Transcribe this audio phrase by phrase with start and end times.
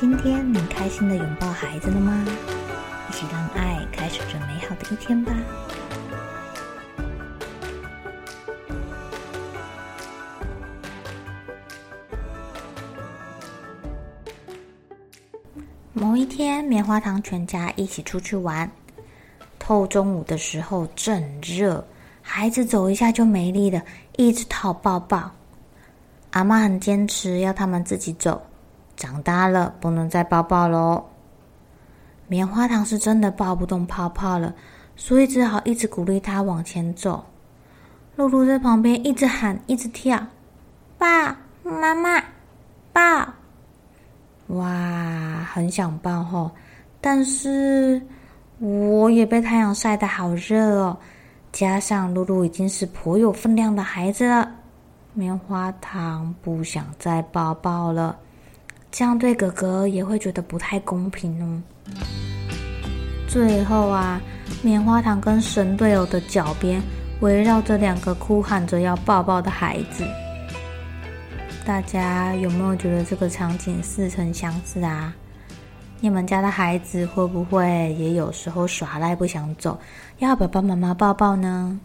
[0.00, 2.24] 今天你开心的拥抱孩子了吗？
[3.08, 5.32] 一起让爱开始这美好的一天吧。
[15.92, 18.70] 某一天，棉花糖全家一起出去玩。
[19.58, 21.84] 透中午的时候正热，
[22.22, 23.82] 孩子走一下就没力了，
[24.16, 25.28] 一直讨抱抱。
[26.30, 28.40] 阿妈很坚持要他们自己走。
[28.98, 31.04] 长大了不能再抱抱喽。
[32.26, 34.52] 棉花糖是真的抱不动泡泡了，
[34.96, 37.24] 所以只好一直鼓励他往前走。
[38.16, 40.18] 露露在旁边一直喊，一直跳，
[40.98, 41.06] 抱
[41.62, 42.20] 妈妈，
[42.92, 43.32] 抱！
[44.48, 46.50] 哇，很想抱吼，
[47.00, 48.02] 但是
[48.58, 50.98] 我也被太阳晒得好热哦。
[51.52, 54.50] 加上露露已经是颇有分量的孩子了，
[55.14, 58.18] 棉花糖不想再抱抱了。
[58.90, 61.62] 这样对哥哥也会觉得不太公平哦。
[63.28, 64.20] 最后啊，
[64.62, 66.80] 棉花糖跟神队友的脚边
[67.20, 70.04] 围绕着两个哭喊着要抱抱的孩子。
[71.66, 75.12] 大家有没有觉得这个场景似曾相识啊？
[76.00, 79.78] 你们家的孩子会不会也有时候耍赖不想走，
[80.20, 81.78] 要爸爸妈妈抱抱呢？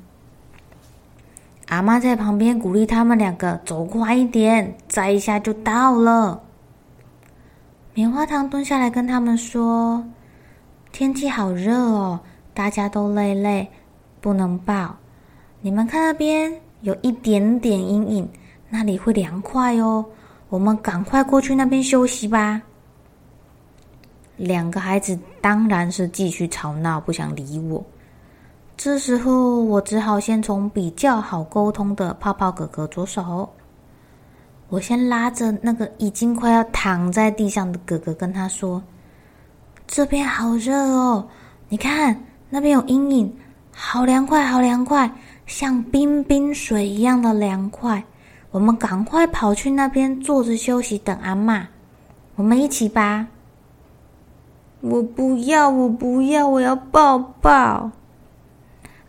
[1.69, 6.42] 阿妈在旁边鼓励他们两个走快一点，再一下就到了。
[7.95, 10.04] 棉花糖蹲下来跟他们说
[10.92, 12.20] ：“天气好热哦，
[12.52, 13.70] 大家都累累，
[14.20, 14.95] 不能抱。
[15.61, 18.27] 你们看那边有一点点阴影，
[18.67, 20.04] 那里会凉快哦。
[20.49, 22.59] 我们赶快过去那边休息吧。”
[24.37, 27.83] 两个孩子当然是继续吵闹，不想理我。
[28.75, 33.48] 这时候，我只好先从比较好沟通的泡泡哥哥着手。
[34.73, 38.82] 我先拉着那个已经快要躺在地上的哥哥，跟他说
[39.86, 41.23] ：“这边好热哦，
[41.70, 42.20] 你看
[42.50, 43.32] 那边有阴影，
[43.72, 45.08] 好凉快，好凉快，
[45.45, 48.04] 像冰冰水一样的凉快。
[48.50, 51.67] 我们赶快跑去那边坐着休息，等阿妈。
[52.36, 53.28] 我们一起吧。”
[54.82, 57.92] 我不要，我不要，我要抱抱。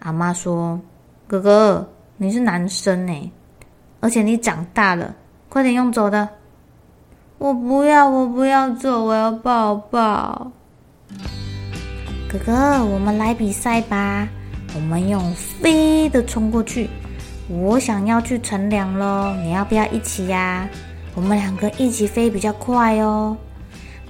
[0.01, 0.79] 阿妈说
[1.27, 3.33] ：“哥哥，你是男生呢，
[4.01, 5.17] 而且你长大了。”
[5.55, 6.29] 快点用走的！
[7.39, 10.51] 我不要，我不要走，我要抱抱。
[12.29, 14.27] 哥哥，我们来比赛吧！
[14.75, 16.91] 我们用飞的冲过去。
[17.49, 20.69] 我想要去乘凉喽，你要不要一起呀？
[21.15, 23.37] 我们两个一起飞比较快哦。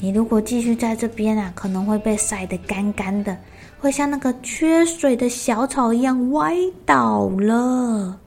[0.00, 3.36] 你如果继续在这边啊，可能会被晒得干干的，
[3.78, 6.54] 会像那个缺水的小草一样歪
[6.86, 8.18] 倒了。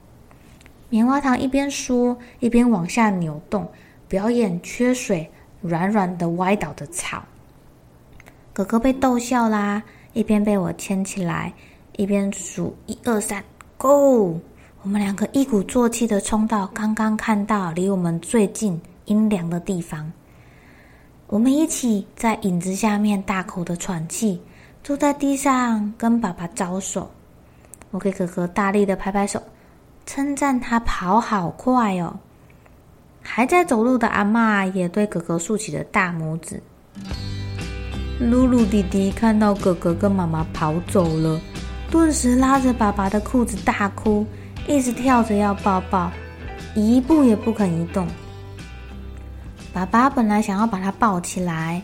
[0.89, 3.69] 棉花糖一边说，一边往下扭动，
[4.07, 5.29] 表演缺水、
[5.61, 7.21] 软软的歪倒的草。
[8.53, 9.83] 哥哥被逗笑啦，
[10.13, 11.53] 一边被我牵起来，
[11.97, 13.43] 一边数一二三
[13.77, 14.39] ，Go！
[14.81, 20.09] 我们两个一鼓作气的冲到刚刚看到离我们最近阴凉的地方。
[21.27, 24.41] 我们一起在影子下面大口的喘气，
[24.81, 27.11] 坐在地上跟爸爸招手。
[27.91, 29.43] 我给哥哥大力的拍拍手。
[30.07, 32.15] 称赞他跑好快哦！
[33.21, 36.63] 还在走路的阿妈也对哥哥竖起了大拇指。
[38.17, 41.39] 露露弟弟看到哥哥跟妈妈跑走了，
[41.91, 44.25] 顿时拉着爸爸的裤子大哭，
[44.65, 46.09] 一直跳着要抱抱，
[46.73, 48.07] 一步也不肯移动。
[49.73, 51.83] 爸爸本来想要把他抱起来，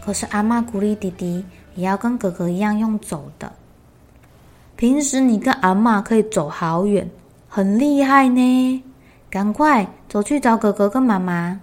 [0.00, 1.44] 可是阿妈鼓励弟弟
[1.74, 3.52] 也要跟哥哥一样用走的。
[4.76, 7.10] 平时你跟阿妈可以走好远。
[7.56, 8.82] 很厉害呢！
[9.30, 11.60] 赶快走去找哥哥跟妈妈。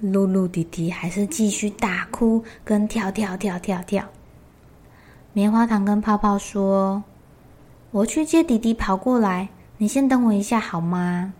[0.00, 4.04] 露露弟弟还是继续大哭，跟跳跳跳跳跳。
[5.32, 7.04] 棉花糖跟泡泡说
[7.92, 11.32] ：“我去接弟弟跑过来，你先等我一下好吗？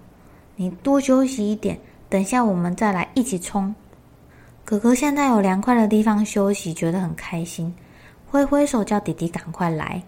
[0.55, 1.77] 你多休息一点，
[2.09, 3.75] 等下我们再来一起冲。”
[4.65, 7.75] 哥哥现在有凉快的地方休息，觉得很开心，
[8.31, 10.01] 挥挥手叫弟弟赶快来。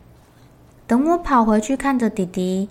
[0.87, 2.69] 等我跑回去看着弟弟，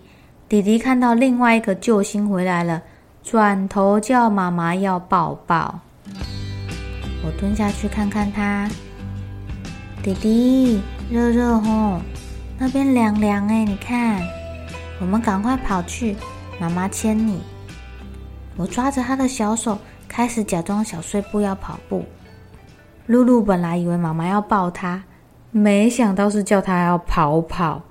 [0.47, 2.81] 弟弟看到另外一个救星回来了，
[3.23, 5.79] 转头叫妈妈要抱抱。
[7.25, 8.69] 我蹲下去看看他。
[10.03, 11.99] 弟弟，热热吼，
[12.59, 14.21] 那边凉凉哎，你看，
[14.99, 16.15] 我们赶快跑去，
[16.59, 17.41] 妈妈牵你。
[18.55, 22.05] 我抓着他的小手，开始假装小碎步要跑步。
[23.07, 25.03] 露露本来以为妈妈要抱他，
[25.49, 27.81] 没想到是叫他要跑跑，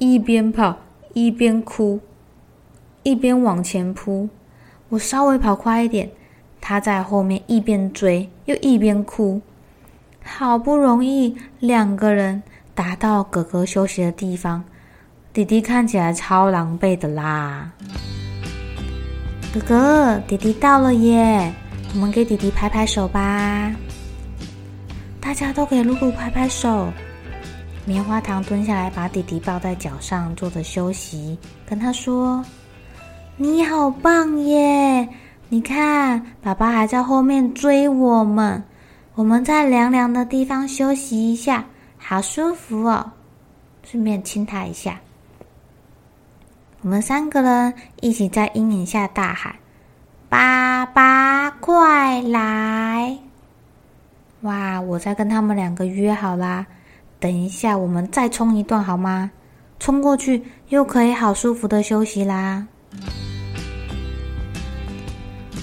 [0.00, 0.76] 一边跑
[1.12, 2.00] 一边哭，
[3.02, 4.28] 一边往前扑。
[4.88, 6.10] 我稍微跑快一点，
[6.60, 9.40] 他在后面一边追又一边哭。
[10.22, 12.42] 好不容易两个人
[12.74, 14.64] 达到哥哥休息的地方，
[15.32, 17.70] 弟弟看起来超狼狈的啦。
[19.52, 21.52] 哥哥，弟弟到了耶！
[21.92, 23.72] 我们给弟弟拍拍手吧。
[25.20, 26.92] 大家都给露露拍拍手。
[27.86, 32.42] 棉花糖蹲下来，把弟弟抱在脚上，坐着休息，跟他说
[33.36, 35.06] ：“你好棒耶！
[35.50, 38.62] 你看，爸爸还在后面追我们。”
[39.14, 41.64] 我们在凉凉的地方休息一下，
[41.98, 43.12] 好舒服哦！
[43.84, 44.98] 顺便亲他一下。
[46.80, 49.54] 我们三个人一起在阴影下大喊
[50.28, 53.18] ：“爸爸，快来！”
[54.40, 54.80] 哇！
[54.80, 56.66] 我再跟他们两个约好啦，
[57.24, 59.30] 等一下我们再冲一段好吗？
[59.80, 62.66] 冲过去又可以好舒服的休息啦。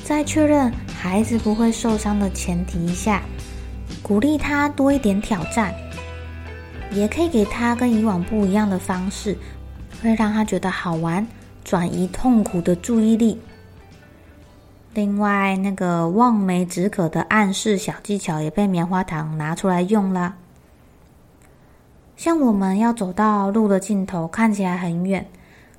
[0.04, 3.22] 在确认孩子不会受伤的前提下。
[4.02, 5.72] 鼓励他多一点挑战，
[6.92, 9.38] 也可以给他跟以往不一样的方式，
[10.02, 11.24] 会让他觉得好玩，
[11.64, 13.40] 转移痛苦的注意力。
[14.96, 20.38] 另外，那个望梅止渴的暗示小技巧也被棉花糖拿出来用了。
[22.22, 25.26] 像我们要走到路的尽头，看起来很远，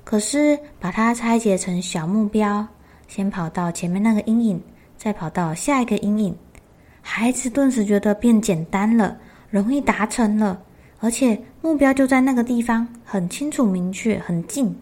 [0.03, 2.67] 可是把它拆解成小目标，
[3.07, 4.61] 先跑到前面那个阴影，
[4.97, 6.35] 再跑到下一个阴影。
[7.01, 9.15] 孩子顿时觉得变简单了，
[9.49, 10.61] 容易达成了，
[10.99, 14.75] 而且目标就在那个地方，很清楚明确，很近。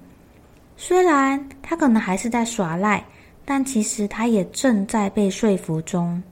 [0.78, 3.06] 虽然他可能还是在耍赖，
[3.46, 6.24] 但其实他也正在被说服中。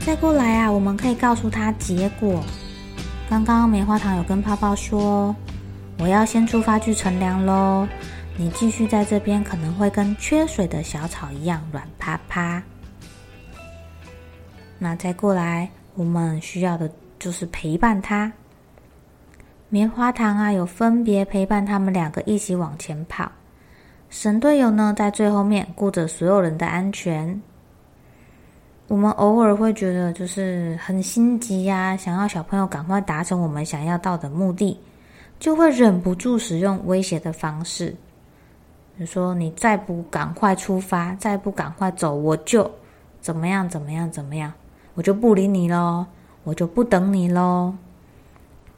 [0.00, 2.42] 再过来啊，我们可以告诉他结果。
[3.28, 5.34] 刚刚棉花糖有跟泡泡说
[5.98, 7.86] ：“我要先出发去乘凉喽，
[8.36, 12.62] 你继续在这边，可能会跟缺水的小草一样软趴趴。”
[14.78, 16.88] 那再过来，我们需要的
[17.18, 18.32] 就是陪伴他。
[19.70, 23.32] 棉花糖啊，有分别陪伴他们两个一起往前跑。
[24.08, 27.42] 神队友呢，在最后面顾着所有人的安全。
[28.88, 34.78] 我们偶尔会觉得就是很心急呀，想要小朋友赶快达成我们想要到的目的，
[35.40, 37.94] 就会忍不住使用威胁的方式，
[38.96, 42.70] 你说你再不赶快出发，再不赶快走，我就
[43.20, 44.52] 怎么样怎么样怎么样。
[44.94, 46.06] 我就不理你喽，
[46.44, 47.74] 我就不等你喽。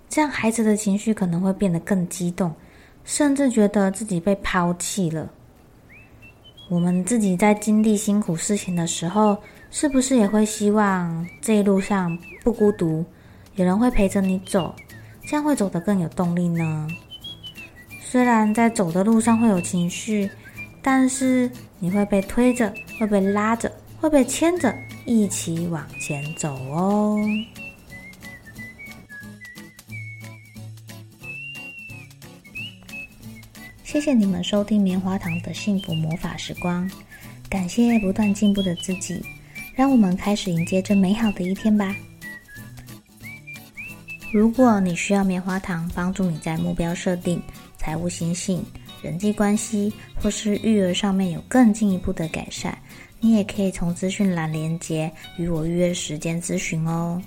[0.08, 2.50] 这样孩子的情绪可能会变得更激动，
[3.05, 5.28] 甚至觉得自己被抛弃了。
[6.69, 9.37] 我们自己在经历辛苦事情的时候，
[9.70, 13.05] 是不是也会希望这一路上不孤独，
[13.55, 14.75] 有人会陪着你走，
[15.26, 16.87] 这样会走得更有动力呢？
[18.03, 20.31] 虽然在走的路上会有情绪，
[20.82, 24.75] 但是你会被推着，会被拉着，会被牵着。
[25.06, 27.17] 一起往前走哦！
[33.88, 36.88] 谢谢你们收听棉花糖的幸福魔法时光，
[37.48, 39.18] 感谢不断进步的自己，
[39.74, 41.96] 让我们开始迎接这美好的一天吧。
[44.30, 47.42] 如果你需要棉花糖帮助你在目标设定、
[47.78, 48.62] 财务心性、
[49.00, 52.76] 人际关系或是育儿上面有更进一步的改善。
[53.20, 57.22] 你也可以从资讯栏连接与我预约时间咨询哦。